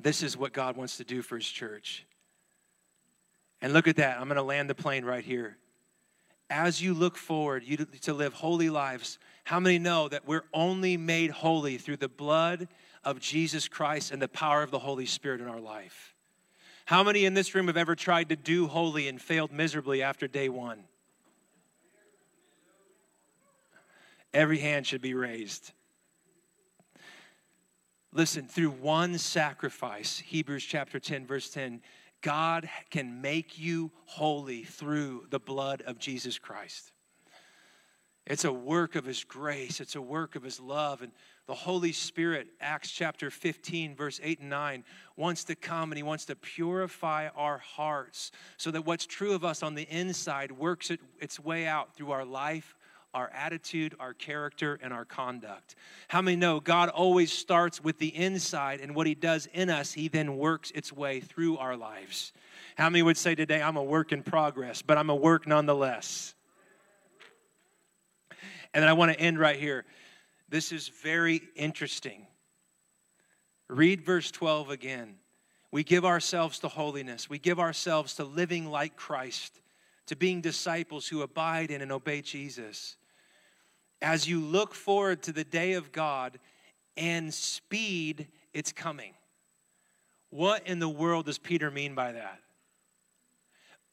[0.00, 2.06] This is what God wants to do for his church.
[3.60, 4.20] And look at that.
[4.20, 5.56] I'm going to land the plane right here.
[6.50, 10.96] As you look forward you to live holy lives, how many know that we're only
[10.96, 12.68] made holy through the blood
[13.04, 16.14] of Jesus Christ and the power of the Holy Spirit in our life?
[16.88, 20.26] How many in this room have ever tried to do holy and failed miserably after
[20.26, 20.84] day one?
[24.32, 25.72] Every hand should be raised.
[28.10, 31.82] Listen, through one sacrifice, Hebrews chapter 10, verse 10,
[32.22, 36.92] God can make you holy through the blood of Jesus Christ.
[38.26, 41.02] It's a work of His grace, it's a work of His love.
[41.02, 41.12] And
[41.48, 44.84] the Holy Spirit, Acts chapter 15, verse 8 and 9,
[45.16, 49.46] wants to come and He wants to purify our hearts so that what's true of
[49.46, 52.76] us on the inside works it, its way out through our life,
[53.14, 55.74] our attitude, our character, and our conduct.
[56.08, 59.94] How many know God always starts with the inside, and what He does in us,
[59.94, 62.34] He then works its way through our lives?
[62.76, 66.34] How many would say today, I'm a work in progress, but I'm a work nonetheless?
[68.74, 69.86] And then I want to end right here.
[70.48, 72.26] This is very interesting.
[73.68, 75.16] Read verse 12 again.
[75.70, 79.60] We give ourselves to holiness, we give ourselves to living like Christ,
[80.06, 82.96] to being disciples who abide in and obey Jesus.
[84.00, 86.38] As you look forward to the day of God
[86.96, 89.12] and speed its coming.
[90.30, 92.40] What in the world does Peter mean by that?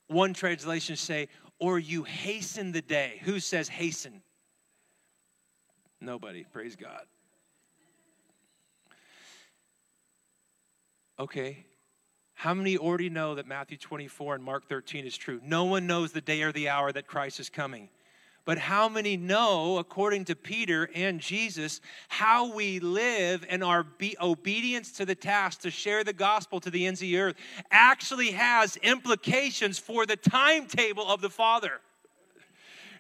[0.08, 3.22] One translation say, or you hasten the day.
[3.24, 4.22] Who says hasten?
[6.02, 6.44] Nobody.
[6.52, 7.02] Praise God.
[11.20, 11.66] Okay.
[12.34, 15.40] How many already know that Matthew 24 and Mark 13 is true?
[15.44, 17.90] No one knows the day or the hour that Christ is coming.
[18.44, 24.16] But how many know, according to Peter and Jesus, how we live and our be-
[24.22, 27.36] obedience to the task to share the gospel to the ends of the earth
[27.72, 31.82] actually has implications for the timetable of the Father?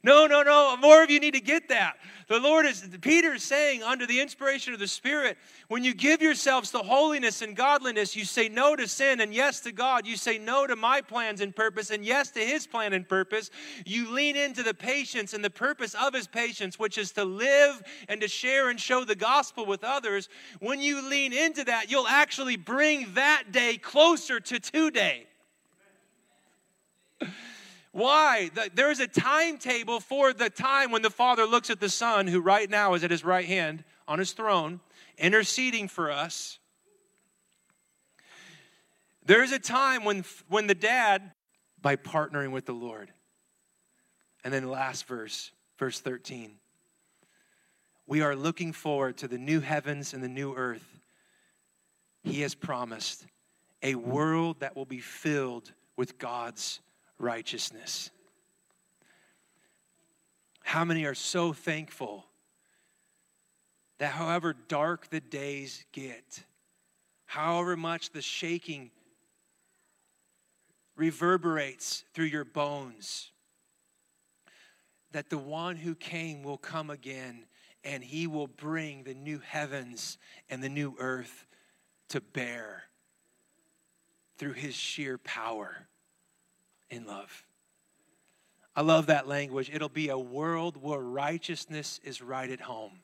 [0.05, 0.77] No, no, no.
[0.77, 1.95] More of you need to get that.
[2.27, 5.35] The Lord is, Peter is saying, under the inspiration of the Spirit,
[5.67, 9.61] when you give yourselves to holiness and godliness, you say no to sin and yes
[9.61, 10.05] to God.
[10.05, 13.49] You say no to my plans and purpose and yes to his plan and purpose.
[13.83, 17.81] You lean into the patience and the purpose of his patience, which is to live
[18.07, 20.29] and to share and show the gospel with others.
[20.59, 25.25] When you lean into that, you'll actually bring that day closer to today.
[27.95, 28.51] Why?
[28.73, 32.41] There is a timetable for the time when the Father looks at the Son, who
[32.41, 34.81] right now is at his right hand on his throne,
[35.17, 36.59] interceding for us.
[39.25, 41.31] There is a time when, when the dad,
[41.81, 43.13] by partnering with the Lord.
[44.43, 46.51] And then last verse, verse 13.
[48.07, 50.99] We are looking forward to the new heavens and the new earth.
[52.25, 53.25] He has promised
[53.81, 56.81] a world that will be filled with God's
[57.19, 58.09] righteousness.
[60.63, 62.25] How many are so thankful
[63.97, 66.43] that however dark the days get,
[67.25, 68.91] however much the shaking
[70.95, 73.31] reverberates through your bones,
[75.11, 77.45] that the one who came will come again
[77.83, 80.17] and he will bring the new heavens
[80.49, 81.45] and the new earth
[82.09, 82.83] to bear
[84.37, 85.87] through his sheer power
[86.89, 87.45] in love.
[88.75, 89.71] I love that language.
[89.73, 92.99] It'll be a world where righteousness is right at home.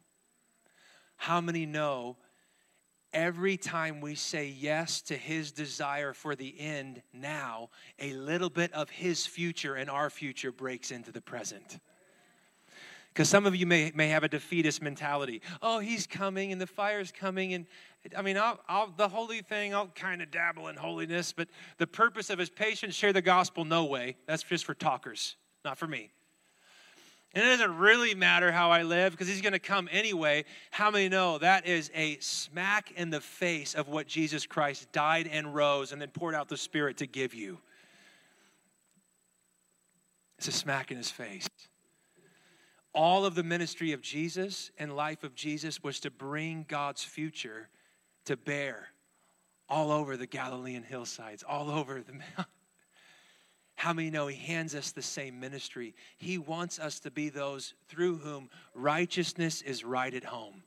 [1.16, 2.18] How many know
[3.14, 7.70] every time we say yes to his desire for the end now,
[8.00, 11.80] a little bit of his future and our future breaks into the present?
[13.14, 15.42] Because some of you may, may have a defeatist mentality.
[15.62, 17.54] Oh, he's coming and the fire's coming.
[17.54, 17.66] And
[18.18, 21.48] I mean, I'll, I'll, the holy thing, I'll kind of dabble in holiness, but
[21.78, 24.18] the purpose of his patience, share the gospel, no way.
[24.26, 26.12] That's just for talkers, not for me.
[27.34, 30.44] And it doesn't really matter how I live because he's going to come anyway.
[30.72, 35.30] How many know that is a smack in the face of what Jesus Christ died
[35.32, 37.60] and rose and then poured out the Spirit to give you?
[40.40, 41.48] It's a smack in his face.
[42.94, 47.70] All of the ministry of Jesus and life of Jesus was to bring God's future
[48.26, 48.88] to bear
[49.70, 52.46] all over the Galilean hillsides, all over the mountain.
[53.76, 55.96] How many know He hands us the same ministry?
[56.18, 60.64] He wants us to be those through whom righteousness is right at home.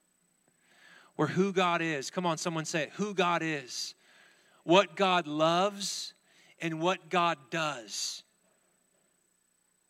[1.17, 3.95] Where who God is, come on, someone say it, who God is,
[4.65, 6.15] what God loves,
[6.61, 8.25] and what God does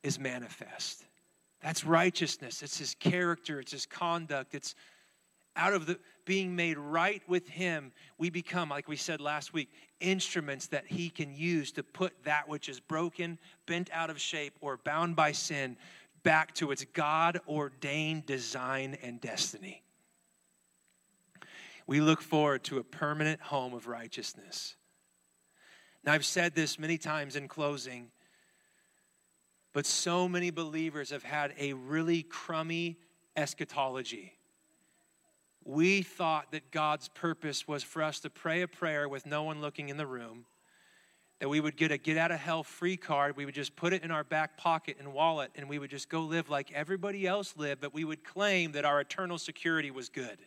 [0.02, 1.04] is manifest.
[1.62, 2.62] That's righteousness.
[2.62, 4.74] It's His character, it's His conduct, it's
[5.56, 9.70] out of the being made right with him we become like we said last week
[10.00, 14.54] instruments that he can use to put that which is broken bent out of shape
[14.60, 15.76] or bound by sin
[16.22, 19.82] back to its god ordained design and destiny.
[21.86, 24.76] We look forward to a permanent home of righteousness.
[26.04, 28.10] Now i've said this many times in closing
[29.72, 32.96] but so many believers have had a really crummy
[33.36, 34.32] eschatology
[35.64, 39.60] we thought that God's purpose was for us to pray a prayer with no one
[39.60, 40.44] looking in the room,
[41.40, 43.36] that we would get a get out of hell free card.
[43.36, 46.08] We would just put it in our back pocket and wallet, and we would just
[46.08, 50.08] go live like everybody else lived, but we would claim that our eternal security was
[50.08, 50.38] good.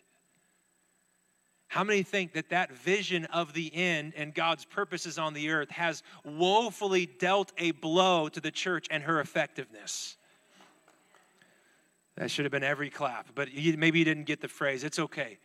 [1.68, 5.70] How many think that that vision of the end and God's purposes on the earth
[5.70, 10.16] has woefully dealt a blow to the church and her effectiveness?
[12.18, 14.82] That should have been every clap, but maybe you didn't get the phrase.
[14.82, 15.38] It's okay.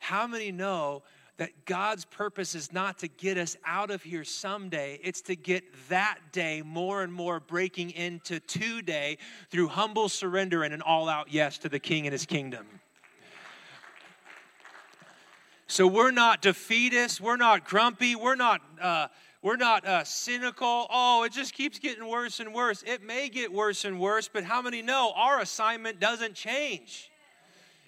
[0.00, 1.04] How many know
[1.36, 5.62] that God's purpose is not to get us out of here someday, it's to get
[5.88, 9.18] that day more and more breaking into today
[9.50, 12.66] through humble surrender and an all out yes to the King and his kingdom.
[15.68, 18.60] So we're not defeatists, we're not grumpy, we're not.
[18.82, 19.06] Uh,
[19.42, 20.86] we're not uh, cynical.
[20.90, 22.82] Oh, it just keeps getting worse and worse.
[22.86, 27.10] It may get worse and worse, but how many know our assignment doesn't change?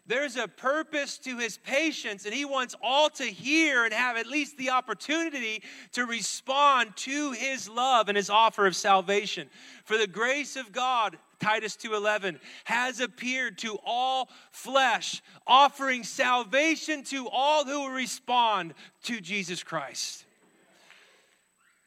[0.06, 4.26] There's a purpose to his patience, and he wants all to hear and have at
[4.26, 9.48] least the opportunity to respond to his love and his offer of salvation.
[9.84, 17.28] For the grace of God, Titus 2:11 has appeared to all flesh, offering salvation to
[17.28, 18.74] all who will respond
[19.04, 20.24] to Jesus Christ.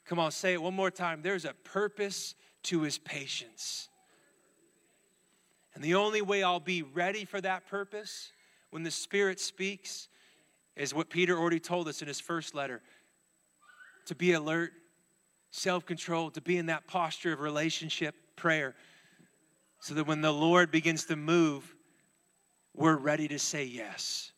[0.06, 1.20] Come on, say it one more time.
[1.22, 2.34] There's a purpose
[2.64, 3.88] to his patience.
[5.74, 8.32] And the only way I'll be ready for that purpose
[8.70, 10.08] when the Spirit speaks
[10.76, 12.82] is what Peter already told us in his first letter
[14.06, 14.72] to be alert,
[15.50, 18.74] self control, to be in that posture of relationship, prayer,
[19.80, 21.74] so that when the Lord begins to move,
[22.74, 24.32] we're ready to say yes.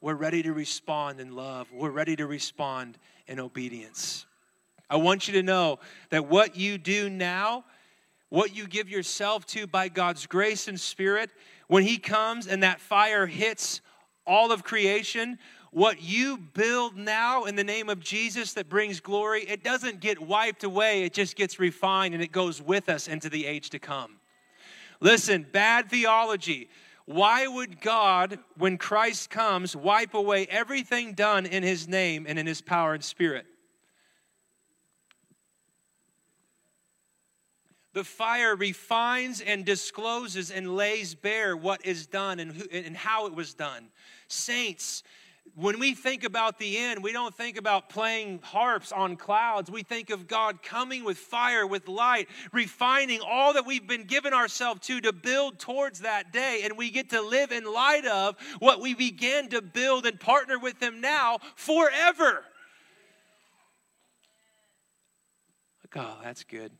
[0.00, 1.68] We're ready to respond in love.
[1.72, 4.26] We're ready to respond in obedience.
[4.90, 5.78] I want you to know
[6.10, 7.64] that what you do now,
[8.30, 11.30] what you give yourself to by God's grace and Spirit,
[11.66, 13.80] when He comes and that fire hits
[14.26, 15.38] all of creation,
[15.70, 20.18] what you build now in the name of Jesus that brings glory, it doesn't get
[20.20, 23.78] wiped away, it just gets refined and it goes with us into the age to
[23.78, 24.16] come.
[25.00, 26.68] Listen, bad theology.
[27.04, 32.46] Why would God, when Christ comes, wipe away everything done in His name and in
[32.46, 33.46] His power and spirit?
[37.98, 43.26] The fire refines and discloses and lays bare what is done and, who, and how
[43.26, 43.88] it was done.
[44.28, 45.02] Saints,
[45.56, 49.68] when we think about the end, we don't think about playing harps on clouds.
[49.68, 54.32] We think of God coming with fire, with light, refining all that we've been given
[54.32, 56.60] ourselves to to build towards that day.
[56.62, 60.56] And we get to live in light of what we began to build and partner
[60.56, 62.44] with Him now forever.
[65.96, 66.70] Oh, that's good.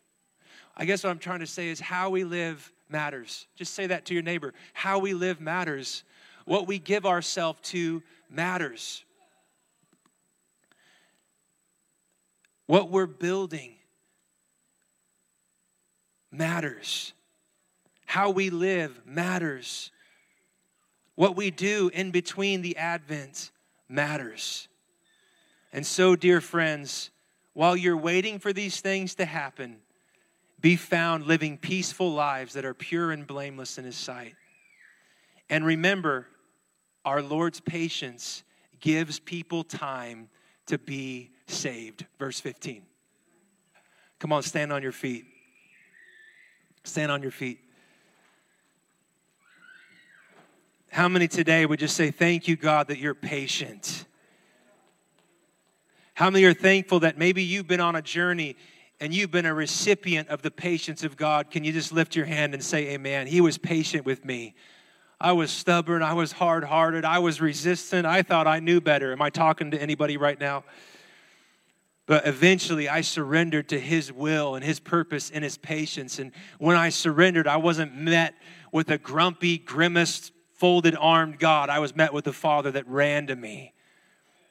[0.79, 3.47] I guess what I'm trying to say is how we live matters.
[3.57, 4.55] Just say that to your neighbor.
[4.73, 6.05] How we live matters.
[6.45, 9.05] What we give ourselves to matters.
[12.67, 13.75] What we're building
[16.31, 17.13] matters.
[18.07, 19.91] How we live matters.
[21.17, 23.51] What we do in between the Advent
[23.89, 24.69] matters.
[25.73, 27.11] And so, dear friends,
[27.53, 29.79] while you're waiting for these things to happen,
[30.61, 34.35] be found living peaceful lives that are pure and blameless in His sight.
[35.49, 36.27] And remember,
[37.05, 38.43] our Lord's patience
[38.81, 40.29] gives people time
[40.67, 42.07] to be saved.
[42.19, 42.83] Verse 15.
[44.19, 45.27] Come on, stand on your feet.
[46.85, 47.61] Stand on your feet.
[50.91, 54.05] How many today would just say, Thank you, God, that you're patient?
[56.15, 58.57] How many are thankful that maybe you've been on a journey
[59.01, 61.51] and you've been a recipient of the patience of God?
[61.51, 63.27] Can you just lift your hand and say, Amen?
[63.27, 64.55] He was patient with me.
[65.21, 66.03] I was stubborn.
[66.03, 67.05] I was hard hearted.
[67.05, 68.07] I was resistant.
[68.07, 69.13] I thought I knew better.
[69.13, 70.65] Am I talking to anybody right now?
[72.07, 76.19] But eventually I surrendered to His will and His purpose and His patience.
[76.19, 78.35] And when I surrendered, I wasn't met
[78.73, 81.69] with a grumpy, grimaced, folded armed God.
[81.69, 83.75] I was met with a Father that ran to me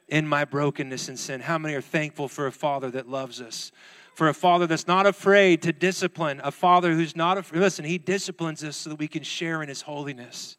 [0.06, 1.40] in my brokenness and sin.
[1.40, 3.72] How many are thankful for a Father that loves us?
[4.18, 7.60] For a Father that's not afraid to discipline, a Father who's not afraid.
[7.60, 10.56] Listen, He disciplines us so that we can share in His holiness.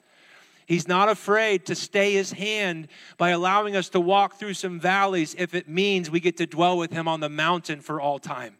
[0.65, 2.87] He's not afraid to stay his hand
[3.17, 6.77] by allowing us to walk through some valleys if it means we get to dwell
[6.77, 8.55] with him on the mountain for all time.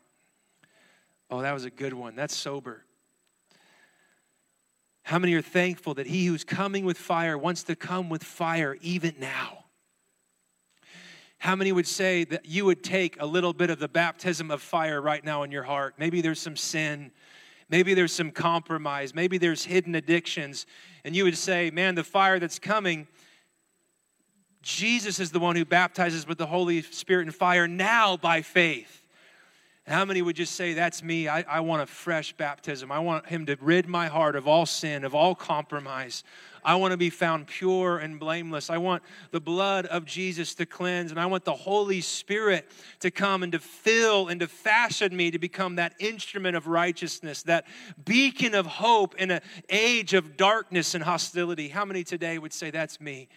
[1.30, 2.18] Oh, that was a good one.
[2.18, 2.84] That's sober.
[5.04, 8.76] How many are thankful that he who's coming with fire wants to come with fire
[8.82, 9.59] even now?
[11.40, 14.62] How many would say that you would take a little bit of the baptism of
[14.62, 15.96] fire right now in your heart?
[15.98, 17.12] Maybe there's some sin.
[17.70, 19.16] Maybe there's some compromise.
[19.16, 20.66] Maybe there's hidden addictions.
[21.06, 23.08] And you would say, man, the fire that's coming,
[24.62, 29.02] Jesus is the one who baptizes with the Holy Spirit and fire now by faith.
[29.90, 31.28] How many would just say, That's me?
[31.28, 32.92] I, I want a fresh baptism.
[32.92, 36.24] I want Him to rid my heart of all sin, of all compromise.
[36.64, 38.70] I want to be found pure and blameless.
[38.70, 42.70] I want the blood of Jesus to cleanse, and I want the Holy Spirit
[43.00, 47.42] to come and to fill and to fashion me to become that instrument of righteousness,
[47.44, 47.66] that
[48.06, 51.68] beacon of hope in an age of darkness and hostility.
[51.68, 53.28] How many today would say, That's me?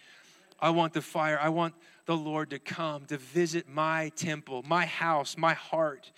[0.59, 1.39] I want the fire.
[1.41, 1.73] I want
[2.05, 6.11] the Lord to come to visit my temple, my house, my heart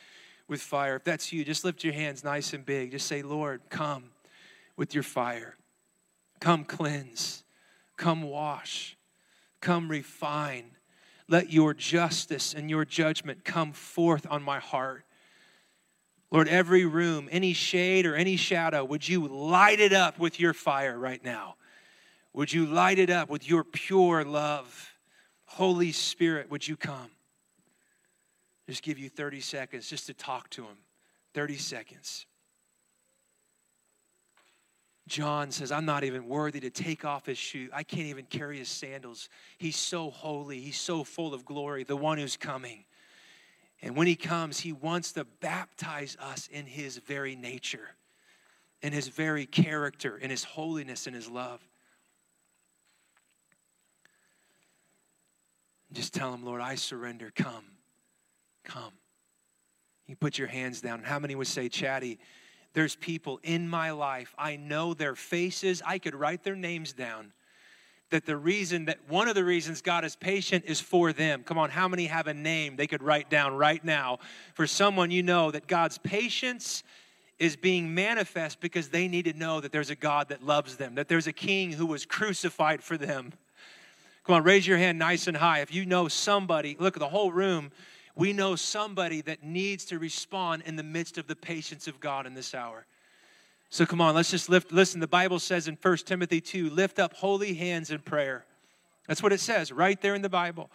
[0.48, 0.96] with fire.
[0.98, 2.92] If that's you, just lift your hands nice and big.
[2.92, 4.12] Just say, Lord, come
[4.78, 5.56] with your fire.
[6.40, 7.44] Come cleanse.
[7.98, 8.98] Come wash.
[9.62, 10.72] Come refine.
[11.28, 15.06] Let your justice and your judgment come forth on my heart.
[16.32, 20.54] Lord, every room, any shade or any shadow, would you light it up with your
[20.54, 21.56] fire right now?
[22.34, 24.94] Would you light it up with your pure love?
[25.46, 27.10] Holy Spirit, would you come?
[28.68, 30.78] Just give you 30 seconds just to talk to him.
[31.34, 32.26] 30 seconds.
[35.08, 37.70] John says, I'm not even worthy to take off his shoe.
[37.72, 39.30] I can't even carry his sandals.
[39.60, 40.60] He's so holy.
[40.60, 42.86] He's so full of glory, the one who's coming.
[43.84, 47.90] And when he comes, he wants to baptize us in his very nature,
[48.82, 51.62] in his very character, in his holiness, in his love.
[55.94, 57.32] Just tell him, Lord, I surrender.
[57.36, 57.75] Come.
[58.66, 58.92] Come.
[60.08, 61.04] You put your hands down.
[61.04, 62.20] How many would say, Chatty,
[62.74, 67.32] there's people in my life, I know their faces, I could write their names down.
[68.12, 71.44] That the reason that one of the reasons God is patient is for them.
[71.44, 74.20] Come on, how many have a name they could write down right now
[74.54, 76.84] for someone you know that God's patience
[77.40, 80.96] is being manifest because they need to know that there's a God that loves them,
[80.96, 83.34] that there's a king who was crucified for them.
[84.26, 85.60] Come on, raise your hand nice and high.
[85.60, 87.72] If you know somebody, look at the whole room
[88.16, 92.26] we know somebody that needs to respond in the midst of the patience of God
[92.26, 92.86] in this hour.
[93.70, 94.72] So come on, let's just lift.
[94.72, 98.46] Listen, the Bible says in 1 Timothy 2 lift up holy hands in prayer.
[99.08, 100.70] That's what it says right there in the Bible.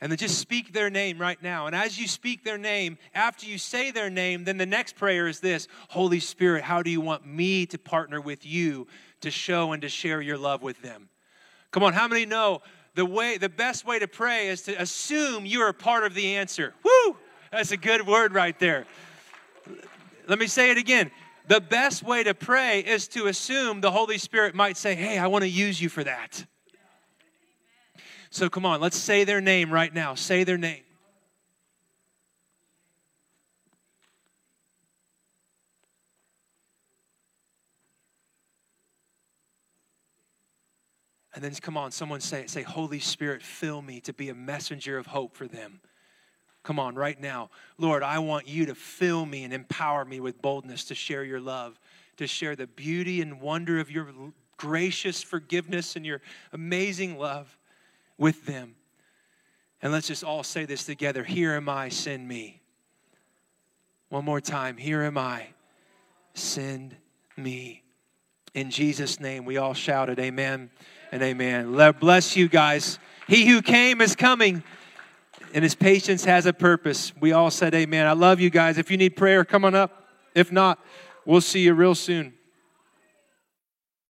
[0.00, 1.66] And then just speak their name right now.
[1.66, 5.26] And as you speak their name, after you say their name, then the next prayer
[5.26, 8.86] is this Holy Spirit, how do you want me to partner with you
[9.22, 11.08] to show and to share your love with them?
[11.70, 12.60] Come on, how many know
[12.96, 16.34] the way the best way to pray is to assume you are part of the
[16.36, 16.74] answer.
[16.82, 17.16] Woo!
[17.52, 18.86] That's a good word right there.
[20.26, 21.10] Let me say it again.
[21.46, 25.28] The best way to pray is to assume the Holy Spirit might say, "Hey, I
[25.28, 26.46] want to use you for that."
[28.30, 30.14] So come on, let's say their name right now.
[30.14, 30.82] Say their name.
[41.36, 42.50] And then come on, someone say it.
[42.50, 45.80] Say, Holy Spirit, fill me to be a messenger of hope for them.
[46.62, 47.50] Come on, right now.
[47.76, 51.38] Lord, I want you to fill me and empower me with boldness to share your
[51.38, 51.78] love,
[52.16, 54.08] to share the beauty and wonder of your
[54.56, 56.22] gracious forgiveness and your
[56.54, 57.58] amazing love
[58.16, 58.74] with them.
[59.82, 62.62] And let's just all say this together Here am I, send me.
[64.08, 64.78] One more time.
[64.78, 65.48] Here am I,
[66.32, 66.96] send
[67.36, 67.82] me.
[68.54, 70.70] In Jesus' name, we all shouted, Amen
[71.12, 71.74] and Amen.
[71.74, 72.98] Let bless you guys.
[73.26, 74.62] He who came is coming,
[75.52, 77.12] and his patience has a purpose.
[77.20, 78.06] We all said, Amen.
[78.06, 78.78] I love you guys.
[78.78, 80.08] If you need prayer, come on up.
[80.34, 80.78] If not,
[81.24, 82.35] we'll see you real soon.